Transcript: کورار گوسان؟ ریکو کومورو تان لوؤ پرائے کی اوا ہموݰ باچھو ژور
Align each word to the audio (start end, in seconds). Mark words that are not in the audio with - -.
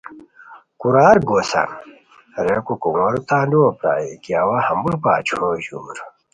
کورار 0.81 1.17
گوسان؟ 1.29 1.69
ریکو 2.45 2.73
کومورو 2.83 3.19
تان 3.27 3.45
لوؤ 3.51 3.69
پرائے 3.79 4.11
کی 4.23 4.31
اوا 4.41 4.57
ہموݰ 4.67 4.93
باچھو 5.03 5.47
ژور 5.65 5.97